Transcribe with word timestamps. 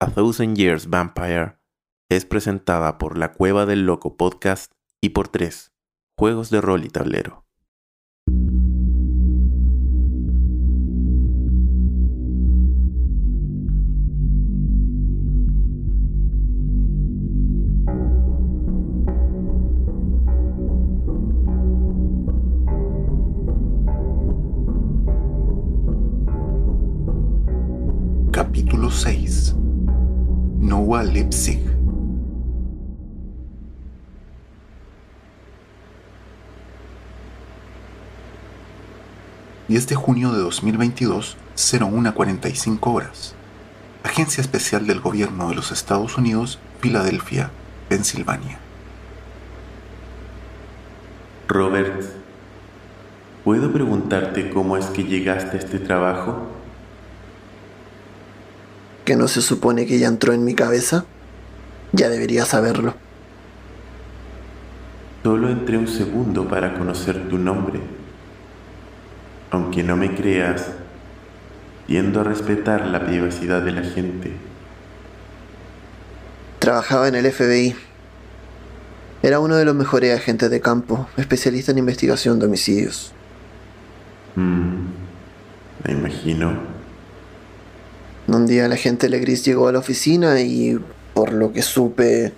A 0.00 0.06
Thousand 0.06 0.56
Years 0.56 0.88
Vampire 0.90 1.58
es 2.08 2.24
presentada 2.24 2.98
por 2.98 3.18
La 3.18 3.32
Cueva 3.32 3.66
del 3.66 3.84
Loco 3.84 4.16
Podcast 4.16 4.70
y 5.00 5.08
por 5.08 5.26
tres 5.26 5.72
Juegos 6.16 6.50
de 6.50 6.60
Rol 6.60 6.84
y 6.84 6.88
Tablero. 6.88 7.47
Leipzig 31.02 31.60
...10 39.68 39.86
de 39.86 39.94
junio 39.96 40.32
de 40.32 40.38
2022, 40.38 41.36
0145 41.54 42.90
horas. 42.90 43.34
Agencia 44.02 44.40
Especial 44.40 44.86
del 44.86 45.00
Gobierno 45.00 45.50
de 45.50 45.56
los 45.56 45.72
Estados 45.72 46.16
Unidos, 46.16 46.58
Filadelfia, 46.80 47.50
Pensilvania. 47.90 48.58
Robert, 51.48 52.02
¿puedo 53.44 53.70
preguntarte 53.70 54.48
cómo 54.48 54.78
es 54.78 54.86
que 54.86 55.04
llegaste 55.04 55.58
a 55.58 55.60
este 55.60 55.78
trabajo? 55.78 56.57
¿Que 59.08 59.16
no 59.16 59.26
se 59.26 59.40
supone 59.40 59.86
que 59.86 59.98
ya 59.98 60.06
entró 60.06 60.34
en 60.34 60.44
mi 60.44 60.54
cabeza? 60.54 61.06
Ya 61.92 62.10
debería 62.10 62.44
saberlo. 62.44 62.94
Solo 65.22 65.48
entré 65.48 65.78
un 65.78 65.88
segundo 65.88 66.46
para 66.46 66.74
conocer 66.74 67.26
tu 67.30 67.38
nombre. 67.38 67.80
Aunque 69.50 69.82
no 69.82 69.96
me 69.96 70.14
creas, 70.14 70.66
tiendo 71.86 72.20
a 72.20 72.24
respetar 72.24 72.86
la 72.86 73.06
privacidad 73.06 73.62
de 73.62 73.72
la 73.72 73.82
gente. 73.82 74.32
Trabajaba 76.58 77.08
en 77.08 77.14
el 77.14 77.32
FBI. 77.32 77.74
Era 79.22 79.40
uno 79.40 79.56
de 79.56 79.64
los 79.64 79.74
mejores 79.74 80.14
agentes 80.14 80.50
de 80.50 80.60
campo, 80.60 81.08
especialista 81.16 81.72
en 81.72 81.78
investigación 81.78 82.38
de 82.38 82.44
homicidios. 82.44 83.14
Mm, 84.36 84.84
me 85.84 85.92
imagino. 85.94 86.77
Un 88.28 88.46
día 88.46 88.66
el 88.66 88.72
agente 88.72 89.08
Legris 89.08 89.42
llegó 89.42 89.68
a 89.68 89.72
la 89.72 89.78
oficina 89.78 90.38
y, 90.42 90.78
por 91.14 91.32
lo 91.32 91.50
que 91.50 91.62
supe, 91.62 92.34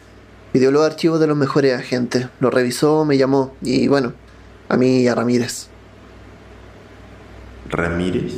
pidió 0.53 0.71
los 0.71 0.87
archivos 0.87 1.19
de 1.19 1.27
los 1.27 1.37
mejores 1.37 1.77
agentes. 1.77 2.29
Lo 2.39 2.49
revisó, 2.49 3.05
me 3.05 3.19
llamó 3.19 3.55
y, 3.61 3.89
bueno, 3.89 4.13
a 4.69 4.77
mí 4.77 5.01
y 5.01 5.09
a 5.09 5.17
Ramírez. 5.17 5.67
¿Ramírez? 7.69 8.35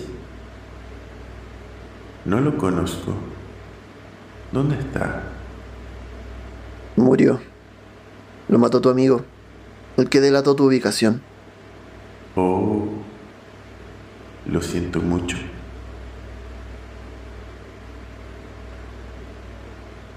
No 2.25 2.41
lo 2.41 2.56
conozco. 2.56 3.14
¿Dónde 4.50 4.77
está? 4.78 5.23
Murió. 6.97 7.39
Lo 8.48 8.58
mató 8.58 8.80
tu 8.80 8.89
amigo, 8.89 9.27
el 9.98 10.08
que 10.08 10.23
delató 10.23 10.56
tu 10.56 10.64
ubicación. 10.64 11.20
Oh, 12.34 12.86
lo 14.47 14.62
siento 14.62 15.00
mucho. 15.00 15.36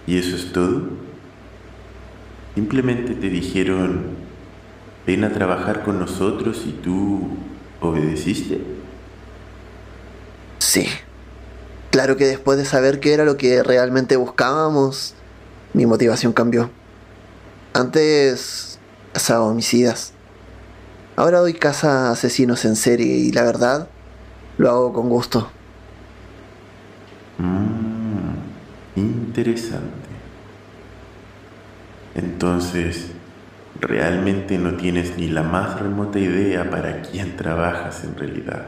¿Y 0.07 0.17
eso 0.17 0.35
es 0.35 0.51
todo? 0.51 0.83
Simplemente 2.53 3.13
te 3.15 3.29
dijeron, 3.29 4.03
ven 5.05 5.23
a 5.23 5.33
trabajar 5.33 5.83
con 5.83 5.99
nosotros 5.99 6.63
y 6.65 6.71
tú 6.71 7.29
obedeciste. 7.81 8.61
Sí. 10.59 10.87
Claro 11.91 12.17
que 12.17 12.25
después 12.25 12.57
de 12.57 12.65
saber 12.65 12.99
qué 12.99 13.13
era 13.13 13.23
lo 13.23 13.37
que 13.37 13.63
realmente 13.63 14.17
buscábamos, 14.17 15.15
mi 15.73 15.85
motivación 15.85 16.33
cambió. 16.33 16.69
Antes 17.73 18.79
cazaba 19.13 19.45
homicidas. 19.45 20.11
Ahora 21.15 21.39
doy 21.39 21.53
caza 21.53 22.09
a 22.09 22.11
asesinos 22.11 22.65
en 22.65 22.75
serie 22.75 23.15
y 23.17 23.31
la 23.31 23.43
verdad, 23.43 23.87
lo 24.57 24.69
hago 24.69 24.93
con 24.93 25.07
gusto. 25.07 25.49
Mm, 27.37 27.84
interesante. 28.95 30.09
Entonces, 32.15 33.11
realmente 33.79 34.57
no 34.57 34.75
tienes 34.75 35.17
ni 35.17 35.27
la 35.27 35.43
más 35.43 35.79
remota 35.79 36.19
idea 36.19 36.69
para 36.69 37.01
quién 37.01 37.35
trabajas 37.35 38.03
en 38.03 38.15
realidad. 38.15 38.67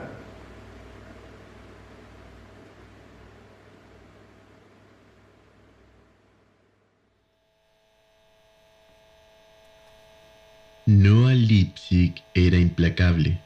Noah 10.85 11.33
Leipzig 11.33 12.23
era 12.33 12.57
implacable. 12.57 13.41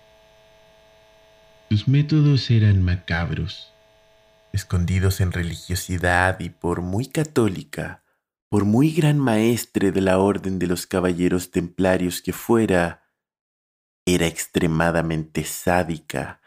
Sus 1.69 1.87
métodos 1.87 2.51
eran 2.51 2.83
macabros, 2.83 3.71
escondidos 4.53 5.21
en 5.21 5.31
religiosidad 5.31 6.39
y 6.39 6.49
por 6.49 6.81
muy 6.81 7.07
católica, 7.07 8.03
por 8.49 8.65
muy 8.65 8.91
gran 8.91 9.17
maestre 9.17 9.91
de 9.91 10.01
la 10.01 10.19
Orden 10.19 10.59
de 10.59 10.67
los 10.67 10.87
Caballeros 10.87 11.51
Templarios 11.51 12.21
que 12.21 12.33
fuera, 12.33 13.03
era 14.05 14.27
extremadamente 14.27 15.43
sádica 15.43 16.41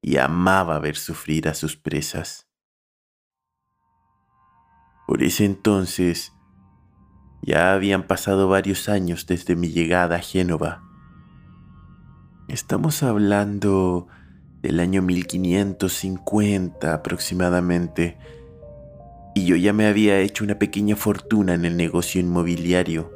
y 0.00 0.18
amaba 0.18 0.78
ver 0.78 0.96
sufrir 0.96 1.48
a 1.48 1.54
sus 1.54 1.76
presas. 1.76 2.48
Por 5.06 5.22
ese 5.22 5.44
entonces, 5.44 6.32
ya 7.42 7.72
habían 7.72 8.06
pasado 8.06 8.48
varios 8.48 8.88
años 8.88 9.26
desde 9.26 9.56
mi 9.56 9.68
llegada 9.68 10.16
a 10.16 10.20
Génova. 10.20 10.82
Estamos 12.48 13.02
hablando 13.02 14.08
del 14.66 14.80
año 14.80 15.02
1550 15.02 16.92
aproximadamente, 16.92 18.18
y 19.34 19.46
yo 19.46 19.56
ya 19.56 19.72
me 19.72 19.86
había 19.86 20.18
hecho 20.20 20.44
una 20.44 20.58
pequeña 20.58 20.96
fortuna 20.96 21.54
en 21.54 21.64
el 21.64 21.76
negocio 21.76 22.20
inmobiliario, 22.20 23.12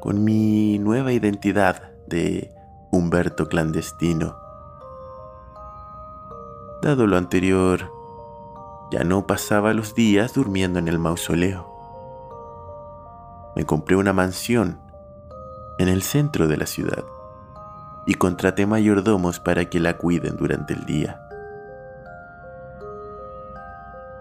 con 0.00 0.24
mi 0.24 0.78
nueva 0.78 1.12
identidad 1.12 1.92
de 2.06 2.50
Humberto 2.90 3.48
clandestino. 3.48 4.36
Dado 6.82 7.06
lo 7.06 7.16
anterior, 7.16 7.90
ya 8.90 9.04
no 9.04 9.26
pasaba 9.26 9.72
los 9.74 9.94
días 9.94 10.34
durmiendo 10.34 10.78
en 10.78 10.88
el 10.88 10.98
mausoleo 10.98 11.72
me 13.54 13.66
compré 13.66 13.96
una 13.96 14.12
mansión 14.12 14.80
en 15.78 15.88
el 15.88 16.02
centro 16.02 16.48
de 16.48 16.56
la 16.56 16.66
ciudad 16.66 17.04
y 18.06 18.14
contraté 18.14 18.66
mayordomos 18.66 19.40
para 19.40 19.66
que 19.66 19.80
la 19.80 19.96
cuiden 19.96 20.36
durante 20.36 20.74
el 20.74 20.84
día. 20.84 21.20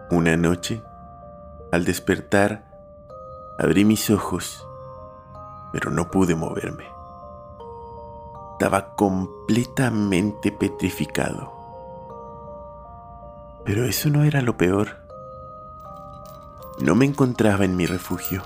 Una 0.09 0.35
noche, 0.37 0.83
al 1.71 1.85
despertar, 1.85 2.63
abrí 3.57 3.85
mis 3.85 4.09
ojos, 4.09 4.65
pero 5.71 5.89
no 5.89 6.11
pude 6.11 6.35
moverme. 6.35 6.85
Estaba 8.53 8.93
completamente 8.95 10.51
petrificado. 10.51 11.51
Pero 13.65 13.85
eso 13.85 14.09
no 14.09 14.23
era 14.23 14.41
lo 14.41 14.57
peor. 14.57 14.97
No 16.79 16.95
me 16.95 17.05
encontraba 17.05 17.65
en 17.65 17.75
mi 17.75 17.85
refugio 17.85 18.43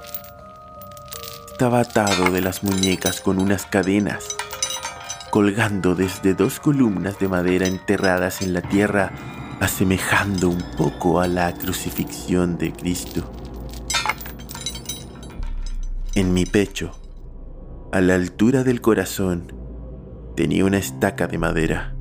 estaba 1.56 1.80
atado 1.80 2.32
de 2.32 2.42
las 2.42 2.64
muñecas 2.64 3.22
con 3.22 3.40
unas 3.40 3.66
cadenas, 3.66 4.36
colgando 5.36 5.96
desde 5.96 6.34
dos 6.34 6.62
columnas 6.62 7.20
de 7.20 7.28
madera 7.28 7.68
enterradas 7.68 8.42
en 8.42 8.54
la 8.54 8.62
tierra, 8.62 9.12
asemejando 9.60 10.48
un 10.48 10.64
poco 10.78 11.20
a 11.20 11.28
la 11.28 11.54
crucifixión 11.54 12.58
de 12.58 12.72
Cristo. 12.72 13.30
En 16.14 16.34
mi 16.34 16.46
pecho, 16.46 16.92
a 17.92 18.00
la 18.00 18.16
altura 18.16 18.64
del 18.64 18.80
corazón, 18.80 19.52
tenía 20.38 20.64
una 20.64 20.78
estaca 20.78 21.28
de 21.28 21.38
madera, 21.38 21.98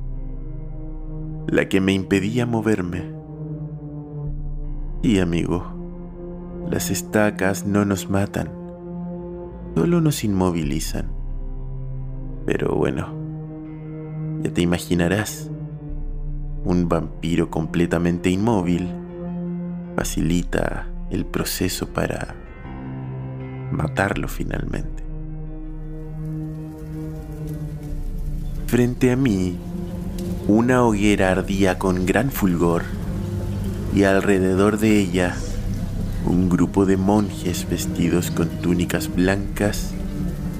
la 1.47 1.67
que 1.67 1.81
me 1.81 1.91
impedía 1.91 2.45
moverme. 2.45 3.03
Y 5.03 5.19
amigo, 5.19 6.63
las 6.71 6.89
estacas 6.89 7.65
no 7.65 7.83
nos 7.83 8.09
matan 8.09 8.49
solo 9.75 9.99
nos 9.99 10.23
inmovilizan. 10.23 11.11
Pero 12.45 12.75
bueno, 12.75 13.24
ya 14.45 14.53
te 14.53 14.61
imaginarás, 14.61 15.49
un 16.65 16.87
vampiro 16.87 17.49
completamente 17.49 18.29
inmóvil 18.29 18.87
facilita 19.95 20.87
el 21.09 21.25
proceso 21.25 21.87
para 21.87 22.35
matarlo 23.71 24.27
finalmente. 24.27 25.03
Frente 28.67 29.11
a 29.11 29.15
mí, 29.15 29.57
una 30.47 30.83
hoguera 30.83 31.31
ardía 31.31 31.79
con 31.79 32.05
gran 32.05 32.29
fulgor 32.29 32.83
y 33.95 34.03
alrededor 34.03 34.77
de 34.77 34.99
ella 34.99 35.35
un 36.23 36.49
grupo 36.49 36.85
de 36.85 36.97
monjes 36.97 37.67
vestidos 37.67 38.29
con 38.29 38.49
túnicas 38.61 39.15
blancas 39.15 39.91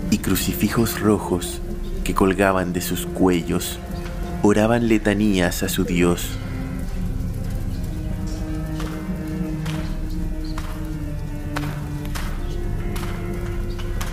y 0.10 0.18
crucifijos 0.18 1.00
rojos 1.00 1.62
que 2.06 2.14
colgaban 2.14 2.72
de 2.72 2.82
sus 2.82 3.08
cuellos 3.08 3.80
oraban 4.44 4.88
letanías 4.88 5.64
a 5.64 5.70
su 5.70 5.84
Dios. 5.84 6.30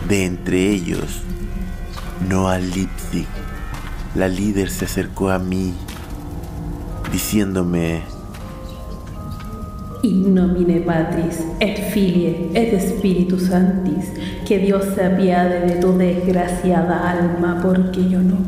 De 0.09 0.25
entre 0.25 0.71
ellos, 0.71 1.23
Noah 2.29 2.59
Lipzig, 2.59 3.27
la 4.15 4.27
líder, 4.27 4.71
se 4.71 4.87
acercó 4.87 5.29
a 5.29 5.39
mí 5.39 5.75
diciéndome, 7.13 8.03
In 10.05 10.35
nomine 10.35 10.81
Patris 10.81 11.39
et 11.61 11.77
Filii 11.93 12.51
et 12.55 12.77
Spiritus 12.81 13.43
Sanctis, 13.43 14.09
que 14.45 14.59
Dios 14.59 14.85
se 14.97 15.05
apiade 15.05 15.67
de 15.67 15.81
tu 15.81 15.97
desgraciada 15.97 17.09
alma, 17.09 17.61
porque 17.63 18.09
yo 18.09 18.21
no. 18.21 18.39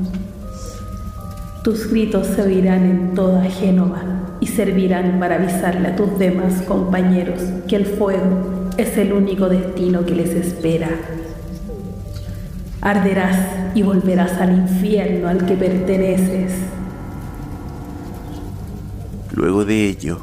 Tus 1.62 1.88
gritos 1.88 2.26
se 2.26 2.42
oirán 2.42 2.84
en 2.84 3.14
toda 3.14 3.44
Génova 3.44 4.02
y 4.40 4.48
servirán 4.48 5.20
para 5.20 5.36
avisarle 5.36 5.88
a 5.88 5.96
tus 5.96 6.18
demás 6.18 6.60
compañeros 6.62 7.40
que 7.68 7.76
el 7.76 7.86
fuego 7.86 8.70
es 8.76 8.98
el 8.98 9.12
único 9.12 9.48
destino 9.48 10.04
que 10.04 10.16
les 10.16 10.30
espera. 10.30 10.88
Arderás 12.80 13.38
y 13.76 13.82
volverás 13.82 14.32
al 14.40 14.58
infierno 14.58 15.28
al 15.28 15.46
que 15.46 15.54
perteneces. 15.54 16.52
Luego 19.32 19.64
de 19.64 19.88
ello, 19.88 20.18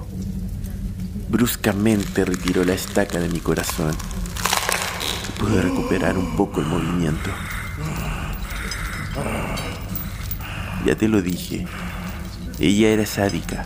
bruscamente 1.32 2.26
retiró 2.26 2.66
la 2.66 2.74
estaca 2.74 3.18
de 3.18 3.30
mi 3.30 3.40
corazón 3.40 3.96
y 5.30 5.40
pude 5.40 5.62
recuperar 5.62 6.18
un 6.18 6.36
poco 6.36 6.60
el 6.60 6.68
movimiento. 6.68 7.30
Ya 10.86 10.96
te 10.96 11.08
lo 11.08 11.22
dije, 11.22 11.66
ella 12.60 12.90
era 12.90 13.06
sádica. 13.06 13.66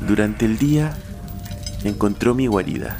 Durante 0.00 0.44
el 0.44 0.58
día 0.58 0.98
encontró 1.84 2.34
mi 2.34 2.48
guarida 2.48 2.98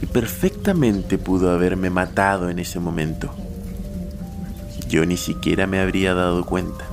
y 0.00 0.06
perfectamente 0.06 1.18
pudo 1.18 1.50
haberme 1.52 1.90
matado 1.90 2.48
en 2.48 2.58
ese 2.58 2.80
momento. 2.80 3.34
Yo 4.88 5.04
ni 5.04 5.18
siquiera 5.18 5.66
me 5.66 5.78
habría 5.78 6.14
dado 6.14 6.46
cuenta. 6.46 6.86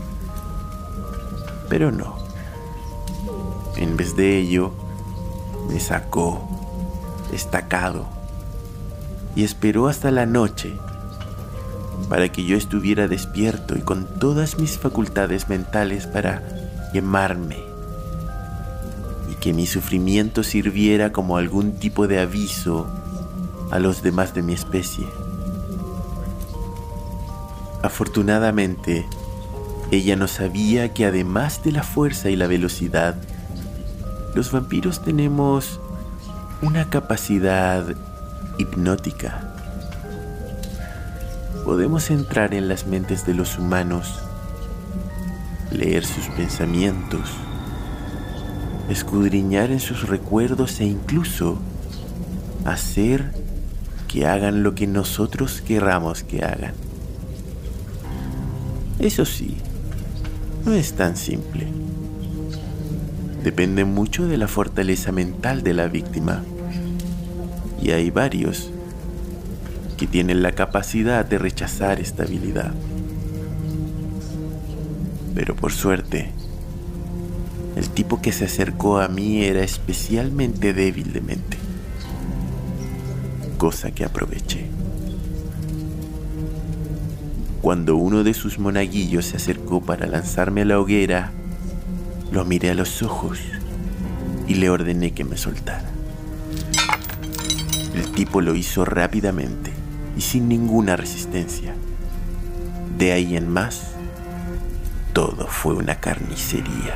Pero 1.69 1.89
no. 1.89 2.16
En 3.77 3.95
vez 3.95 4.15
de 4.15 4.38
ello, 4.38 4.71
me 5.69 5.79
sacó, 5.79 6.50
estacado, 7.31 8.07
y 9.35 9.44
esperó 9.44 9.88
hasta 9.88 10.09
la 10.09 10.25
noche 10.25 10.74
para 12.09 12.29
que 12.31 12.44
yo 12.44 12.57
estuviera 12.57 13.07
despierto 13.07 13.77
y 13.77 13.81
con 13.81 14.07
todas 14.19 14.57
mis 14.57 14.79
facultades 14.79 15.47
mentales 15.47 16.07
para 16.07 16.41
quemarme 16.91 17.57
y 19.31 19.35
que 19.35 19.53
mi 19.53 19.68
sufrimiento 19.68 20.41
sirviera 20.44 21.12
como 21.12 21.38
algún 21.38 21.74
tipo 21.74 22.07
de 22.07 22.19
aviso 22.19 22.88
a 23.69 23.79
los 23.79 24.01
demás 24.01 24.33
de 24.33 24.41
mi 24.41 24.53
especie. 24.53 25.06
Afortunadamente, 27.83 29.06
ella 29.91 30.15
no 30.15 30.27
sabía 30.27 30.94
que 30.94 31.06
además 31.06 31.63
de 31.63 31.74
la 31.74 31.83
fuerza 31.83 32.29
y 32.29 32.35
la 32.35 32.47
velocidad, 32.47 33.15
los 34.38 34.51
vampiros 34.51 35.01
tenemos 35.01 35.80
una 36.62 36.92
capacidad 36.92 37.84
hipnótica. 38.60 39.51
Podemos 41.66 42.12
entrar 42.12 42.54
en 42.54 42.68
las 42.68 42.86
mentes 42.86 43.25
de 43.25 43.34
los 43.34 43.57
humanos, 43.57 44.19
leer 45.72 46.06
sus 46.06 46.28
pensamientos, 46.28 47.31
escudriñar 48.89 49.72
en 49.72 49.80
sus 49.80 50.07
recuerdos 50.07 50.81
e 50.81 50.86
incluso 50.86 51.57
hacer 52.63 53.34
que 54.07 54.28
hagan 54.28 54.62
lo 54.62 54.75
que 54.75 54.86
nosotros 54.86 55.62
querramos 55.62 56.22
que 56.22 56.44
hagan. 56.44 56.75
Eso 59.00 59.25
sí, 59.25 59.57
no 60.63 60.74
es 60.74 60.94
tan 60.94 61.18
simple 61.18 61.88
depende 63.47 63.85
mucho 63.85 64.27
de 64.27 64.35
la 64.35 64.49
fortaleza 64.49 65.13
mental 65.13 65.63
de 65.63 65.73
la 65.73 65.88
víctima. 65.88 66.44
Y 67.81 67.91
hay 67.91 68.09
varios 68.09 68.71
que 69.95 70.05
tienen 70.05 70.44
la 70.44 70.51
capacidad 70.51 71.23
de 71.23 71.38
rechazar 71.38 72.01
esta 72.01 72.23
habilidad. 72.23 72.73
Pero 75.33 75.55
por 75.55 75.71
suerte, 75.71 76.31
el 77.77 77.89
tipo 77.89 78.21
que 78.21 78.33
se 78.33 78.44
acercó 78.44 78.99
a 78.99 79.07
mí 79.07 79.45
era 79.45 79.63
especialmente 79.63 80.73
débil 80.73 81.13
de 81.13 81.21
mente, 81.21 81.57
cosa 83.57 83.91
que 83.91 84.03
aproveché. 84.03 84.65
Cuando 87.61 87.95
uno 87.95 88.25
de 88.25 88.33
sus 88.33 88.59
monaguillos 88.59 89.23
se 89.23 89.38
acercó 89.38 89.81
para 89.81 90.05
lanzarme 90.05 90.63
a 90.63 90.65
la 90.65 90.79
hoguera, 90.81 91.31
lo 92.31 92.45
miré 92.45 92.71
a 92.71 92.75
los 92.75 93.01
ojos 93.01 93.39
y 94.47 94.56
le 94.56 94.69
ordené 94.69 95.12
que 95.12 95.24
me 95.24 95.38
soltara. 95.38 95.89
El 97.95 98.12
tipo 98.12 98.41
lo 98.41 98.56
hizo 98.56 98.85
rápidamente 98.85 99.71
y 100.15 100.21
sin 100.21 100.47
ninguna 100.47 100.95
resistencia. 100.95 101.74
De 102.97 103.12
ahí 103.12 103.38
en 103.38 103.50
más, 103.50 103.94
todo 105.13 105.47
fue 105.47 105.74
una 105.74 105.95
carnicería. 105.95 106.95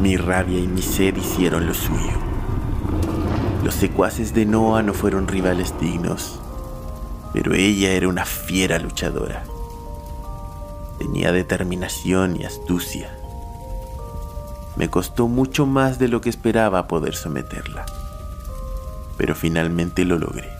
Mi 0.00 0.16
rabia 0.16 0.58
y 0.58 0.66
mi 0.66 0.82
sed 0.82 1.16
hicieron 1.16 1.66
lo 1.66 1.74
suyo. 1.74 2.31
Los 3.64 3.74
secuaces 3.74 4.34
de 4.34 4.44
Noah 4.44 4.82
no 4.82 4.92
fueron 4.92 5.28
rivales 5.28 5.72
dignos, 5.80 6.40
pero 7.32 7.54
ella 7.54 7.92
era 7.92 8.08
una 8.08 8.24
fiera 8.24 8.78
luchadora. 8.80 9.44
Tenía 10.98 11.30
determinación 11.30 12.40
y 12.40 12.44
astucia. 12.44 13.16
Me 14.76 14.90
costó 14.90 15.28
mucho 15.28 15.64
más 15.64 16.00
de 16.00 16.08
lo 16.08 16.20
que 16.20 16.28
esperaba 16.28 16.88
poder 16.88 17.14
someterla, 17.14 17.86
pero 19.16 19.36
finalmente 19.36 20.04
lo 20.04 20.18
logré. 20.18 20.50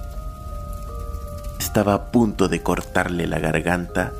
Estaba 1.59 1.94
a 1.94 2.12
punto 2.12 2.49
de 2.49 2.62
cortarle 2.62 3.26
la 3.26 3.40
garganta 3.40 4.12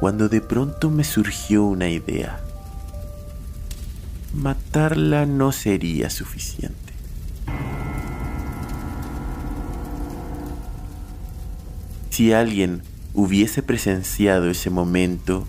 cuando 0.00 0.28
de 0.28 0.40
pronto 0.40 0.90
me 0.90 1.04
surgió 1.04 1.62
una 1.62 1.88
idea. 1.88 2.40
Matarla 4.32 5.26
no 5.26 5.52
sería 5.52 6.10
suficiente. 6.10 6.83
Si 12.14 12.32
alguien 12.32 12.82
hubiese 13.12 13.60
presenciado 13.60 14.48
ese 14.48 14.70
momento, 14.70 15.48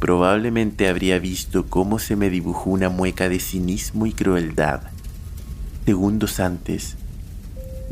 probablemente 0.00 0.88
habría 0.88 1.20
visto 1.20 1.66
cómo 1.66 2.00
se 2.00 2.16
me 2.16 2.28
dibujó 2.28 2.70
una 2.70 2.88
mueca 2.88 3.28
de 3.28 3.38
cinismo 3.38 4.06
y 4.06 4.12
crueldad 4.12 4.80
segundos 5.86 6.40
antes 6.40 6.96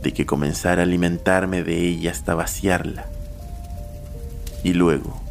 de 0.03 0.13
que 0.13 0.27
comenzara 0.27 0.83
a 0.83 0.85
alimentarme 0.85 1.63
de 1.63 1.87
ella 1.87 2.11
hasta 2.11 2.35
vaciarla. 2.35 3.07
Y 4.65 4.73
luego, 4.73 5.23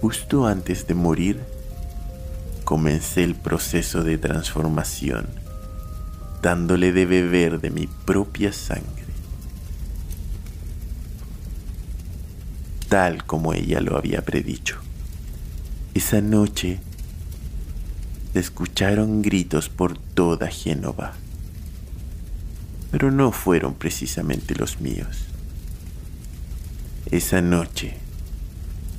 justo 0.00 0.46
antes 0.46 0.86
de 0.86 0.94
morir, 0.94 1.40
comencé 2.64 3.22
el 3.22 3.34
proceso 3.34 4.02
de 4.02 4.16
transformación, 4.16 5.26
dándole 6.40 6.92
de 6.92 7.04
beber 7.04 7.60
de 7.60 7.68
mi 7.68 7.86
propia 8.06 8.50
sangre. 8.50 9.03
Tal 12.94 13.24
como 13.24 13.54
ella 13.54 13.80
lo 13.80 13.96
había 13.98 14.22
predicho. 14.22 14.76
Esa 15.94 16.20
noche 16.20 16.78
se 18.32 18.38
escucharon 18.38 19.20
gritos 19.20 19.68
por 19.68 19.98
toda 19.98 20.46
Génova, 20.46 21.14
pero 22.92 23.10
no 23.10 23.32
fueron 23.32 23.74
precisamente 23.74 24.54
los 24.54 24.80
míos. 24.80 25.24
Esa 27.10 27.40
noche, 27.40 27.96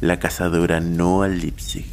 la 0.01 0.19
cazadora 0.19 0.81
Noah 0.81 1.29
Lipsig, 1.29 1.85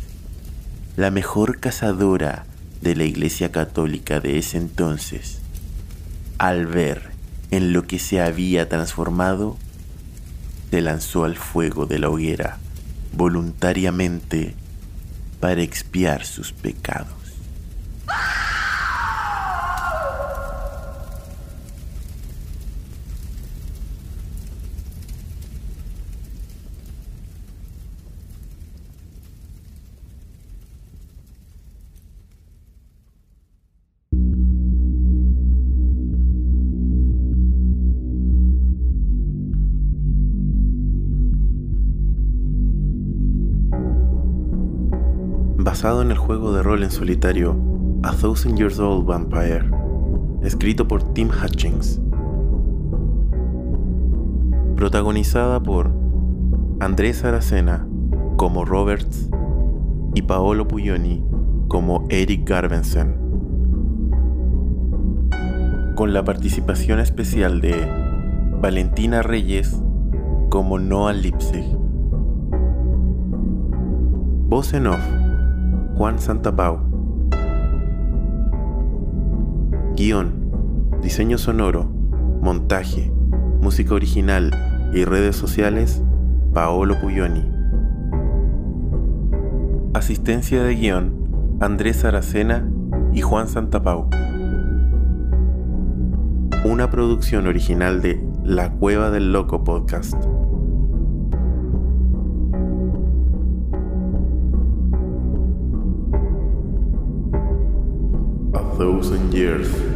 la 0.97 1.13
mejor 1.13 1.61
cazadora 1.61 2.47
de 2.81 2.97
la 2.97 3.05
Iglesia 3.05 3.53
Católica 3.53 4.19
de 4.19 4.39
ese 4.39 4.59
entonces, 4.59 5.39
al 6.39 6.67
ver 6.67 7.13
en 7.53 7.73
lo 7.73 7.87
que 7.87 8.01
se 8.01 8.21
había 8.21 8.69
transformado, 8.69 9.57
se 10.73 10.81
lanzó 10.81 11.25
al 11.25 11.37
fuego 11.37 11.85
de 11.85 11.99
la 11.99 12.09
hoguera 12.09 12.57
voluntariamente 13.15 14.55
para 15.39 15.61
expiar 15.61 16.25
sus 16.25 16.55
pecados. 16.55 17.22
En 45.83 46.13
el 46.13 46.17
juego 46.17 46.53
de 46.53 46.63
rol 46.63 46.85
en 46.85 46.93
solitario 46.93 47.57
A 48.05 48.13
Thousand 48.13 48.57
Years 48.57 48.79
Old 48.79 49.05
Vampire, 49.05 49.69
escrito 50.41 50.87
por 50.87 51.03
Tim 51.13 51.29
Hutchings. 51.29 52.01
Protagonizada 54.77 55.61
por 55.61 55.91
Andrés 56.79 57.25
Aracena 57.25 57.85
como 58.37 58.65
Roberts 58.65 59.29
y 60.15 60.23
Paolo 60.23 60.69
Puglioni 60.69 61.25
como 61.67 62.07
Eric 62.11 62.49
Garbensen. 62.49 63.17
Con 65.97 66.13
la 66.13 66.25
participación 66.25 67.01
especial 67.01 67.61
de 67.61 67.75
Valentina 68.61 69.23
Reyes 69.23 69.83
como 70.49 70.79
Noah 70.79 71.13
Lipsig. 71.13 71.67
Voz 74.49 74.75
en 74.75 74.87
off 74.87 75.22
Juan 75.97 76.19
Santapau. 76.19 76.81
Guión, 79.95 80.51
diseño 81.03 81.37
sonoro, 81.37 81.85
montaje, 82.41 83.13
música 83.61 83.95
original 83.95 84.51
y 84.95 85.05
redes 85.05 85.37
sociales, 85.37 86.03
Paolo 86.55 86.99
Puglioni. 86.99 87.45
Asistencia 89.93 90.63
de 90.63 90.75
guion, 90.75 91.59
Andrés 91.61 92.05
Aracena 92.05 92.67
y 93.13 93.21
Juan 93.21 93.47
Santapau. 93.47 94.09
Una 96.65 96.91
producción 96.91 97.47
original 97.47 98.01
de 98.01 98.25
La 98.43 98.73
Cueva 98.73 99.11
del 99.11 99.33
Loco 99.33 99.63
Podcast. 99.63 100.17
Thousand 108.83 109.33
years 109.33 109.92